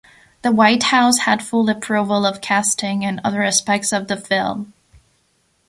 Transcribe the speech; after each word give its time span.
The 0.41 0.51
White 0.51 0.81
House 0.81 1.19
had 1.19 1.43
full 1.43 1.69
approval 1.69 2.25
of 2.25 2.41
casting 2.41 3.05
and 3.05 3.21
other 3.23 3.43
aspects 3.43 3.91
of 3.93 4.07
the 4.07 4.17
film. 4.17 4.73